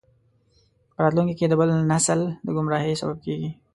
[0.93, 3.49] په راتلونکي کې د بل نسل د ګمراهۍ سبب کیږي.